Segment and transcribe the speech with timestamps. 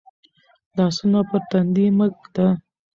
[0.75, 2.47] لاسونه پر تندي مه ږده.